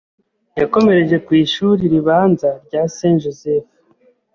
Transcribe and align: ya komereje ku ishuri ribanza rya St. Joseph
ya 0.59 0.65
komereje 0.73 1.17
ku 1.25 1.31
ishuri 1.43 1.81
ribanza 1.93 2.49
rya 2.65 2.81
St. 2.95 3.15
Joseph 3.23 3.67